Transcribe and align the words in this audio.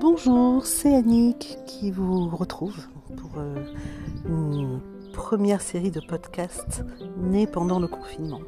Bonjour, 0.00 0.64
c'est 0.64 0.94
Annick 0.94 1.58
qui 1.66 1.90
vous 1.90 2.28
retrouve 2.28 2.86
pour 3.16 3.30
euh, 3.36 3.64
une 4.24 4.80
première 5.12 5.60
série 5.60 5.90
de 5.90 5.98
podcasts 5.98 6.84
née 7.16 7.48
pendant 7.48 7.80
le 7.80 7.88
confinement. 7.88 8.40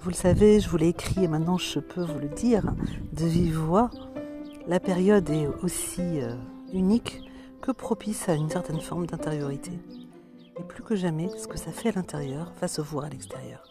Vous 0.00 0.08
le 0.08 0.14
savez, 0.14 0.60
je 0.60 0.70
vous 0.70 0.78
l'ai 0.78 0.88
écrit 0.88 1.24
et 1.24 1.28
maintenant 1.28 1.58
je 1.58 1.78
peux 1.78 2.00
vous 2.00 2.18
le 2.18 2.28
dire 2.28 2.72
de 3.12 3.26
vive 3.26 3.58
voix. 3.58 3.90
La 4.66 4.80
période 4.80 5.28
est 5.28 5.46
aussi 5.62 6.00
euh, 6.00 6.34
unique 6.72 7.20
que 7.60 7.70
propice 7.70 8.30
à 8.30 8.34
une 8.34 8.48
certaine 8.48 8.80
forme 8.80 9.06
d'intériorité. 9.06 9.72
Et 10.58 10.62
plus 10.62 10.82
que 10.82 10.96
jamais, 10.96 11.28
ce 11.36 11.48
que 11.48 11.58
ça 11.58 11.70
fait 11.70 11.90
à 11.90 11.92
l'intérieur 11.92 12.50
va 12.62 12.66
se 12.68 12.80
voir 12.80 13.04
à 13.04 13.08
l'extérieur. 13.10 13.62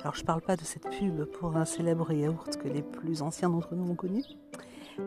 Alors 0.00 0.14
je 0.14 0.20
ne 0.20 0.26
parle 0.26 0.42
pas 0.42 0.56
de 0.56 0.64
cette 0.64 0.90
pub 0.90 1.24
pour 1.24 1.56
un 1.56 1.64
célèbre 1.64 2.12
yaourt 2.12 2.54
que 2.58 2.68
les 2.68 2.82
plus 2.82 3.22
anciens 3.22 3.48
d'entre 3.48 3.74
nous 3.74 3.90
ont 3.90 3.94
connu, 3.94 4.22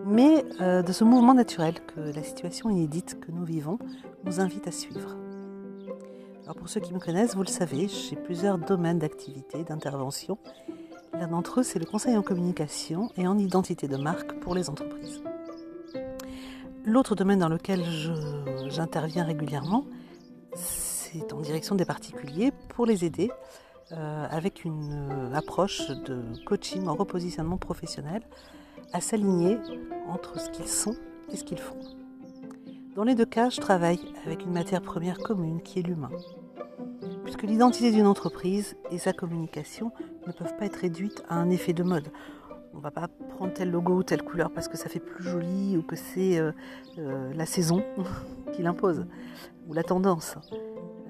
mais 0.05 0.45
euh, 0.61 0.81
de 0.81 0.91
ce 0.91 1.03
mouvement 1.03 1.33
naturel 1.33 1.75
que 1.85 1.99
la 1.99 2.23
situation 2.23 2.69
inédite 2.69 3.19
que 3.19 3.31
nous 3.31 3.45
vivons 3.45 3.79
nous 4.25 4.39
invite 4.39 4.67
à 4.67 4.71
suivre. 4.71 5.15
Alors 6.43 6.55
pour 6.55 6.69
ceux 6.69 6.79
qui 6.79 6.93
me 6.93 6.99
connaissent, 6.99 7.35
vous 7.35 7.43
le 7.43 7.47
savez, 7.47 7.87
j'ai 7.87 8.15
plusieurs 8.15 8.57
domaines 8.57 8.99
d'activité, 8.99 9.63
d'intervention. 9.63 10.37
L'un 11.13 11.27
d'entre 11.27 11.59
eux, 11.59 11.63
c'est 11.63 11.79
le 11.79 11.85
conseil 11.85 12.15
en 12.15 12.21
communication 12.21 13.09
et 13.17 13.27
en 13.27 13.37
identité 13.37 13.87
de 13.87 13.97
marque 13.97 14.39
pour 14.39 14.55
les 14.55 14.69
entreprises. 14.69 15.21
L'autre 16.85 17.15
domaine 17.15 17.39
dans 17.39 17.49
lequel 17.49 17.83
j'interviens 18.69 19.25
régulièrement, 19.25 19.83
c'est 20.55 21.33
en 21.33 21.41
direction 21.41 21.75
des 21.75 21.85
particuliers 21.85 22.53
pour 22.69 22.85
les 22.85 23.03
aider 23.03 23.29
euh, 23.91 24.27
avec 24.29 24.63
une 24.63 25.31
approche 25.33 25.89
de 25.89 26.21
coaching 26.45 26.87
en 26.87 26.95
repositionnement 26.95 27.57
professionnel 27.57 28.21
à 28.93 29.01
s'aligner 29.01 29.57
entre 30.07 30.39
ce 30.39 30.49
qu'ils 30.49 30.67
sont 30.67 30.95
et 31.31 31.37
ce 31.37 31.43
qu'ils 31.43 31.59
font. 31.59 31.79
Dans 32.95 33.03
les 33.03 33.15
deux 33.15 33.25
cas, 33.25 33.49
je 33.49 33.61
travaille 33.61 33.99
avec 34.25 34.43
une 34.43 34.53
matière 34.53 34.81
première 34.81 35.19
commune 35.19 35.61
qui 35.61 35.79
est 35.79 35.83
l'humain. 35.83 36.09
Puisque 37.23 37.43
l'identité 37.43 37.91
d'une 37.91 38.07
entreprise 38.07 38.75
et 38.89 38.97
sa 38.97 39.13
communication 39.13 39.91
ne 40.25 40.31
peuvent 40.31 40.55
pas 40.57 40.65
être 40.65 40.77
réduites 40.77 41.23
à 41.29 41.35
un 41.35 41.49
effet 41.49 41.73
de 41.73 41.83
mode. 41.83 42.09
On 42.73 42.77
ne 42.77 42.81
va 42.81 42.91
pas 42.91 43.07
prendre 43.07 43.53
tel 43.53 43.69
logo 43.69 43.97
ou 43.97 44.03
telle 44.03 44.23
couleur 44.23 44.51
parce 44.51 44.67
que 44.67 44.77
ça 44.77 44.89
fait 44.89 44.99
plus 44.99 45.23
joli 45.23 45.77
ou 45.77 45.83
que 45.83 45.95
c'est 45.95 46.39
euh, 46.39 46.51
euh, 46.97 47.33
la 47.33 47.45
saison 47.45 47.83
qui 48.53 48.63
l'impose 48.63 49.05
ou 49.67 49.73
la 49.73 49.83
tendance. 49.83 50.35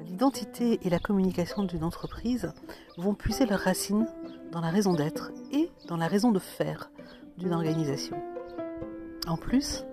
L'identité 0.05 0.79
et 0.83 0.89
la 0.89 0.99
communication 0.99 1.63
d'une 1.63 1.83
entreprise 1.83 2.51
vont 2.97 3.13
puiser 3.13 3.45
leurs 3.45 3.59
racines 3.59 4.07
dans 4.51 4.61
la 4.61 4.69
raison 4.69 4.93
d'être 4.93 5.31
et 5.51 5.69
dans 5.87 5.97
la 5.97 6.07
raison 6.07 6.31
de 6.31 6.39
faire 6.39 6.89
d'une 7.37 7.53
organisation. 7.53 8.17
En 9.27 9.37
plus, 9.37 9.85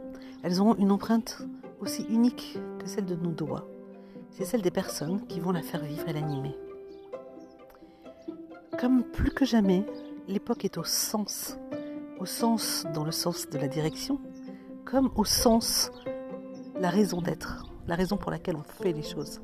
elles 0.43 0.61
auront 0.61 0.75
une 0.77 0.93
empreinte 0.93 1.43
aussi 1.81 2.05
unique 2.09 2.59
que 2.79 2.87
celle 2.87 3.07
de 3.07 3.15
nos 3.15 3.31
doigts. 3.31 3.67
C'est 4.31 4.45
celle 4.45 4.63
des 4.63 4.71
personnes 4.71 5.27
qui 5.27 5.41
vont 5.41 5.53
la 5.53 5.63
faire 5.63 5.85
vivre 5.85 6.09
et 6.09 6.13
l'animer. 6.13 6.57
Comme 8.79 9.05
plus 9.05 9.31
que 9.31 9.45
jamais, 9.45 9.85
l'époque 10.29 10.65
est 10.65 10.79
au 10.79 10.85
sens, 10.85 11.59
au 12.19 12.27
sens 12.27 12.87
dans 12.95 13.05
le 13.05 13.13
sens 13.13 13.49
de 13.49 13.59
la 13.59 13.69
direction, 13.69 14.21
comme 14.85 15.11
au 15.17 15.25
sens 15.25 15.91
la 16.81 16.91
raison 16.91 17.21
d'être, 17.21 17.67
la 17.87 17.95
raison 17.95 18.17
pour 18.17 18.31
laquelle 18.31 18.57
on 18.57 18.63
fait 18.63 18.93
les 18.93 19.03
choses. 19.03 19.41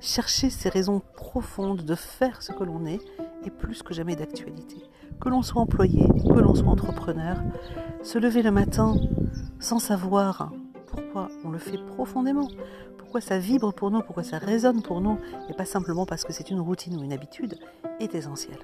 Chercher 0.00 0.50
ces 0.50 0.68
raisons 0.68 1.00
profondes 1.16 1.82
de 1.82 1.94
faire 1.94 2.42
ce 2.42 2.52
que 2.52 2.64
l'on 2.64 2.84
est 2.86 3.00
est 3.44 3.50
plus 3.50 3.82
que 3.82 3.94
jamais 3.94 4.16
d'actualité 4.16 4.76
que 5.20 5.28
l'on 5.28 5.42
soit 5.42 5.62
employé, 5.62 6.06
que 6.06 6.38
l'on 6.38 6.54
soit 6.54 6.68
entrepreneur, 6.68 7.36
se 8.02 8.18
lever 8.18 8.42
le 8.42 8.50
matin 8.50 8.96
sans 9.58 9.78
savoir 9.78 10.52
pourquoi 10.86 11.28
on 11.44 11.50
le 11.50 11.58
fait 11.58 11.78
profondément, 11.78 12.48
pourquoi 12.98 13.20
ça 13.20 13.38
vibre 13.38 13.72
pour 13.72 13.90
nous, 13.90 14.00
pourquoi 14.00 14.22
ça 14.22 14.38
résonne 14.38 14.82
pour 14.82 15.00
nous, 15.00 15.18
et 15.48 15.54
pas 15.54 15.64
simplement 15.64 16.06
parce 16.06 16.24
que 16.24 16.32
c'est 16.32 16.50
une 16.50 16.60
routine 16.60 16.96
ou 16.96 17.02
une 17.02 17.12
habitude, 17.12 17.56
est 18.00 18.14
essentiel. 18.14 18.58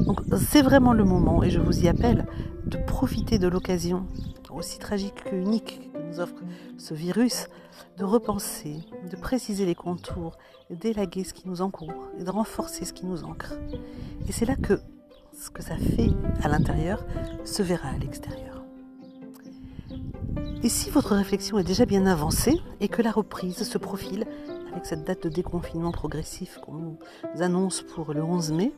Donc 0.00 0.20
c'est 0.36 0.62
vraiment 0.62 0.92
le 0.92 1.04
moment, 1.04 1.42
et 1.42 1.50
je 1.50 1.60
vous 1.60 1.84
y 1.84 1.88
appelle, 1.88 2.26
de 2.66 2.78
profiter 2.78 3.38
de 3.38 3.48
l'occasion, 3.48 4.06
aussi 4.50 4.78
tragique 4.78 5.24
qu'unique 5.24 5.90
que 5.92 5.98
nous 5.98 6.20
offre 6.20 6.42
ce 6.76 6.94
virus, 6.94 7.48
de 7.96 8.04
repenser, 8.04 8.80
de 9.10 9.16
préciser 9.16 9.64
les 9.64 9.74
contours, 9.74 10.36
d'élaguer 10.70 11.24
ce 11.24 11.34
qui 11.34 11.48
nous 11.48 11.62
encourt 11.62 12.08
et 12.18 12.24
de 12.24 12.30
renforcer 12.30 12.84
ce 12.84 12.92
qui 12.92 13.06
nous 13.06 13.24
ancre. 13.24 13.54
Et 14.28 14.32
c'est 14.32 14.44
là 14.44 14.56
que 14.56 14.80
ce 15.42 15.50
que 15.50 15.62
ça 15.62 15.76
fait 15.76 16.10
à 16.44 16.48
l'intérieur 16.48 17.04
se 17.44 17.64
verra 17.64 17.88
à 17.88 17.98
l'extérieur. 17.98 18.62
Et 20.62 20.68
si 20.68 20.88
votre 20.88 21.16
réflexion 21.16 21.58
est 21.58 21.64
déjà 21.64 21.84
bien 21.84 22.06
avancée 22.06 22.60
et 22.80 22.86
que 22.86 23.02
la 23.02 23.10
reprise 23.10 23.64
se 23.68 23.78
profile 23.78 24.24
avec 24.70 24.86
cette 24.86 25.02
date 25.02 25.24
de 25.24 25.28
déconfinement 25.28 25.90
progressif 25.90 26.58
qu'on 26.58 26.74
nous 26.74 26.98
annonce 27.40 27.82
pour 27.82 28.14
le 28.14 28.22
11 28.22 28.52
mai, 28.52 28.72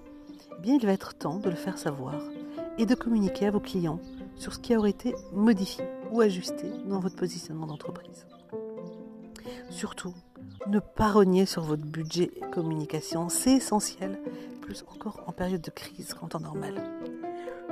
eh 0.57 0.63
bien 0.63 0.79
il 0.81 0.87
va 0.87 0.93
être 0.93 1.13
temps 1.15 1.39
de 1.39 1.51
le 1.51 1.57
faire 1.57 1.77
savoir 1.77 2.15
et 2.79 2.87
de 2.87 2.95
communiquer 2.95 3.47
à 3.47 3.51
vos 3.51 3.61
clients 3.61 4.01
sur 4.37 4.55
ce 4.55 4.59
qui 4.59 4.75
aurait 4.75 4.91
été 4.91 5.15
modifié 5.35 5.85
ou 6.13 6.23
ajusté 6.23 6.71
dans 6.87 6.99
votre 6.99 7.17
positionnement 7.17 7.67
d'entreprise. 7.67 8.27
Surtout, 9.69 10.15
ne 10.67 10.79
pas 10.79 11.13
rogner 11.13 11.45
sur 11.45 11.63
votre 11.63 11.85
budget 11.85 12.31
communication, 12.53 13.29
c'est 13.29 13.53
essentiel 13.53 14.19
plus 14.65 14.85
encore 14.95 15.23
en 15.27 15.33
période 15.33 15.61
de 15.61 15.71
crise 15.71 16.15
qu'en 16.15 16.27
temps 16.27 16.41
normal. 16.41 16.75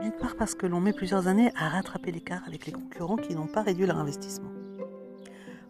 D'une 0.02 0.12
part 0.12 0.36
parce 0.36 0.54
que 0.54 0.66
l'on 0.66 0.80
met 0.80 0.92
plusieurs 0.92 1.26
années 1.26 1.50
à 1.56 1.70
rattraper 1.70 2.12
l'écart 2.12 2.42
avec 2.46 2.66
les 2.66 2.72
concurrents 2.72 3.16
qui 3.16 3.34
n'ont 3.34 3.46
pas 3.46 3.62
réduit 3.62 3.86
leur 3.86 3.96
investissement. 3.96 4.50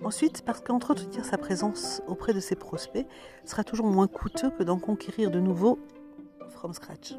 Ensuite, 0.03 0.43
parce 0.45 0.61
qu'entretenir 0.61 1.25
sa 1.25 1.39
présence 1.39 2.03
auprès 2.09 2.35
de 2.35 2.41
ses 2.41 2.57
prospects 2.57 3.07
sera 3.45 3.63
toujours 3.63 3.87
moins 3.87 4.09
coûteux 4.09 4.51
que 4.51 4.65
d'en 4.65 4.81
conquérir 4.81 5.31
de 5.31 5.39
nouveaux 5.39 5.79
from 6.51 6.73
scratch. 6.73 7.15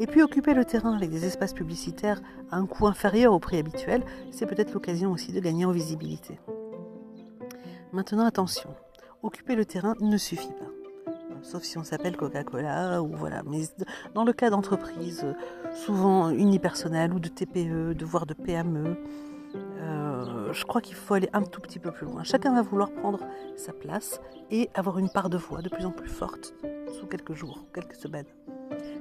Et 0.00 0.06
puis 0.06 0.22
occuper 0.22 0.54
le 0.54 0.64
terrain 0.64 0.94
avec 0.94 1.10
des 1.10 1.26
espaces 1.26 1.52
publicitaires 1.52 2.22
à 2.50 2.56
un 2.56 2.66
coût 2.66 2.86
inférieur 2.86 3.34
au 3.34 3.40
prix 3.40 3.58
habituel, 3.58 4.04
c'est 4.30 4.46
peut-être 4.46 4.72
l'occasion 4.72 5.12
aussi 5.12 5.32
de 5.32 5.40
gagner 5.40 5.66
en 5.66 5.72
visibilité. 5.72 6.40
Maintenant 7.92 8.24
attention, 8.24 8.70
occuper 9.22 9.54
le 9.54 9.66
terrain 9.66 9.94
ne 10.00 10.16
suffit 10.16 10.48
pas 10.48 10.77
sauf 11.42 11.62
si 11.62 11.78
on 11.78 11.84
s'appelle 11.84 12.16
Coca-Cola 12.16 13.02
ou 13.02 13.08
voilà. 13.14 13.42
Mais 13.46 13.62
dans 14.14 14.24
le 14.24 14.32
cas 14.32 14.50
d'entreprises 14.50 15.26
souvent 15.74 16.30
unipersonnelles 16.30 17.12
ou 17.12 17.20
de 17.20 17.28
TPE, 17.28 17.94
de 17.94 18.04
voire 18.04 18.26
de 18.26 18.34
PME, 18.34 18.96
euh, 19.54 20.52
je 20.52 20.64
crois 20.64 20.80
qu'il 20.80 20.96
faut 20.96 21.14
aller 21.14 21.28
un 21.32 21.42
tout 21.42 21.60
petit 21.60 21.78
peu 21.78 21.90
plus 21.90 22.06
loin. 22.06 22.22
Chacun 22.24 22.54
va 22.54 22.62
vouloir 22.62 22.90
prendre 22.90 23.20
sa 23.56 23.72
place 23.72 24.20
et 24.50 24.70
avoir 24.74 24.98
une 24.98 25.08
part 25.08 25.30
de 25.30 25.38
voix 25.38 25.62
de 25.62 25.68
plus 25.68 25.86
en 25.86 25.90
plus 25.90 26.08
forte 26.08 26.54
sous 26.98 27.06
quelques 27.06 27.34
jours, 27.34 27.64
quelques 27.72 27.94
semaines. 27.94 28.26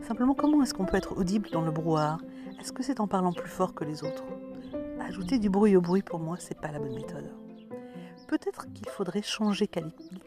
Simplement, 0.01 0.33
comment 0.33 0.63
est-ce 0.63 0.73
qu'on 0.73 0.85
peut 0.85 0.97
être 0.97 1.17
audible 1.17 1.49
dans 1.51 1.61
le 1.61 1.71
brouhaha? 1.71 2.17
Est-ce 2.59 2.71
que 2.71 2.83
c'est 2.83 2.99
en 2.99 3.07
parlant 3.07 3.33
plus 3.33 3.49
fort 3.49 3.73
que 3.73 3.83
les 3.83 4.03
autres? 4.03 4.23
Ajouter 4.99 5.39
du 5.39 5.49
bruit 5.49 5.75
au 5.75 5.81
bruit, 5.81 6.01
pour 6.01 6.19
moi, 6.19 6.37
c'est 6.39 6.59
pas 6.59 6.71
la 6.71 6.79
bonne 6.79 6.95
méthode. 6.95 7.31
Peut-être 8.27 8.71
qu'il 8.73 8.89
faudrait 8.89 9.21
changer 9.21 9.67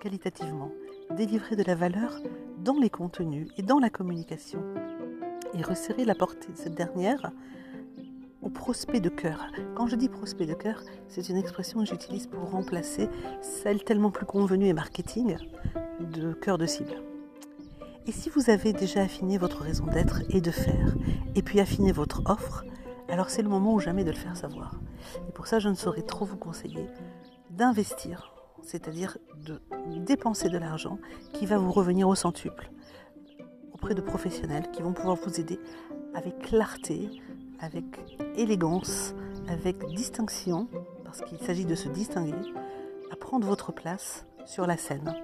qualitativement 0.01 0.71
délivrer 1.17 1.57
de 1.57 1.63
la 1.65 1.75
valeur 1.75 2.21
dans 2.59 2.79
les 2.79 2.91
contenus 2.91 3.49
et 3.57 3.63
dans 3.63 3.79
la 3.79 3.91
communication 3.91 4.63
et 5.55 5.63
resserrer 5.63 6.05
la 6.05 6.15
portée 6.15 6.53
de 6.53 6.57
cette 6.57 6.75
dernière 6.75 7.33
au 8.43 8.49
prospect 8.49 9.01
de 9.01 9.09
cœur. 9.09 9.47
Quand 9.75 9.87
je 9.87 9.97
dis 9.97 10.09
prospect 10.09 10.47
de 10.47 10.55
cœur, 10.55 10.83
c'est 11.09 11.29
une 11.29 11.37
expression 11.37 11.81
que 11.81 11.87
j'utilise 11.87 12.27
pour 12.27 12.51
remplacer 12.51 13.09
celle 13.41 13.83
tellement 13.83 14.11
plus 14.11 14.27
convenue 14.27 14.69
et 14.69 14.73
marketing 14.73 15.37
de 16.01 16.33
cœur 16.33 16.57
de 16.57 16.67
cible. 16.67 17.03
Et 18.07 18.13
si 18.13 18.31
vous 18.31 18.49
avez 18.49 18.73
déjà 18.73 19.03
affiné 19.03 19.37
votre 19.37 19.63
raison 19.63 19.87
d'être 19.87 20.23
et 20.31 20.41
de 20.41 20.51
faire, 20.51 20.97
et 21.35 21.43
puis 21.43 21.61
affiné 21.61 21.93
votre 21.93 22.23
offre, 22.25 22.65
alors 23.09 23.29
c'est 23.29 23.43
le 23.43 23.49
moment 23.49 23.75
ou 23.75 23.81
jamais 23.81 24.05
de 24.05 24.11
le 24.11 24.17
faire 24.17 24.37
savoir. 24.37 24.81
Et 25.29 25.33
pour 25.33 25.47
ça, 25.47 25.59
je 25.59 25.69
ne 25.69 25.75
saurais 25.75 26.03
trop 26.03 26.25
vous 26.25 26.39
conseiller 26.39 26.87
d'investir 27.51 28.33
c'est-à-dire 28.63 29.19
de 29.45 29.61
dépenser 30.05 30.49
de 30.49 30.59
l'argent 30.59 30.99
qui 31.33 31.47
va 31.47 31.59
vous 31.59 31.73
revenir 31.73 32.09
au 32.09 32.15
centuple 32.15 32.71
auprès 33.81 33.95
de 33.95 34.03
professionnels 34.03 34.71
qui 34.73 34.83
vont 34.83 34.93
pouvoir 34.93 35.17
vous 35.17 35.41
aider 35.41 35.59
avec 36.15 36.39
clarté, 36.41 37.09
avec 37.61 37.85
élégance, 38.37 39.15
avec 39.49 39.87
distinction, 39.95 40.69
parce 41.05 41.23
qu'il 41.23 41.39
s'agit 41.39 41.65
de 41.65 41.75
se 41.75 41.89
distinguer, 41.89 42.35
à 43.11 43.17
prendre 43.17 43.47
votre 43.47 43.73
place 43.73 44.27
sur 44.45 44.67
la 44.67 44.77
scène 44.77 45.15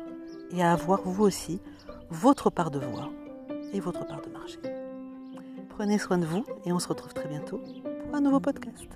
et 0.53 0.63
à 0.63 0.73
avoir 0.73 1.03
vous 1.03 1.25
aussi 1.25 1.61
votre 2.09 2.49
part 2.49 2.71
de 2.71 2.79
voix 2.79 3.11
et 3.73 3.81
votre 3.81 4.07
part 4.07 4.23
de 4.23 4.31
marché. 4.31 4.59
Prenez 5.69 5.99
soin 5.99 6.17
de 6.17 6.25
vous 6.25 6.45
et 6.65 6.73
on 6.73 6.79
se 6.79 6.89
retrouve 6.89 7.13
très 7.13 7.29
bientôt 7.29 7.61
pour 8.07 8.15
un 8.15 8.21
nouveau 8.23 8.41
podcast. 8.41 8.89